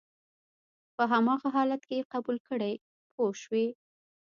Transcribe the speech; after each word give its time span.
په 0.95 1.03
هماغه 1.11 1.47
حالت 1.55 1.81
کې 1.87 1.95
یې 1.99 2.09
قبول 2.13 2.37
کړئ 2.47 2.73
پوه 3.13 3.31
شوې!. 3.41 3.67